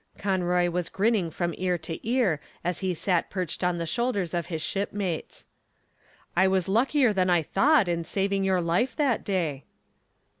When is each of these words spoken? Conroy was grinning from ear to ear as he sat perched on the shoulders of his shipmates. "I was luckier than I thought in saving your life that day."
Conroy 0.17 0.67
was 0.67 0.89
grinning 0.89 1.29
from 1.29 1.53
ear 1.59 1.77
to 1.77 2.09
ear 2.09 2.41
as 2.63 2.79
he 2.79 2.95
sat 2.95 3.29
perched 3.29 3.63
on 3.63 3.77
the 3.77 3.85
shoulders 3.85 4.33
of 4.33 4.47
his 4.47 4.63
shipmates. 4.63 5.45
"I 6.35 6.47
was 6.47 6.67
luckier 6.67 7.13
than 7.13 7.29
I 7.29 7.43
thought 7.43 7.87
in 7.87 8.03
saving 8.03 8.43
your 8.43 8.61
life 8.61 8.95
that 8.95 9.23
day." 9.23 9.63